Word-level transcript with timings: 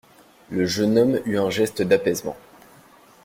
Le 0.49 0.65
jeune 0.65 0.97
homme 0.97 1.19
eut 1.25 1.37
un 1.37 1.51
geste 1.51 1.83
d’apaisement. 1.83 2.35